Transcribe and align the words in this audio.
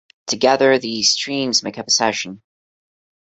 Together, 0.25 0.79
these 0.79 1.11
streams 1.11 1.61
make 1.61 1.77
up 1.77 1.85
a 1.87 1.91
session. 1.91 2.41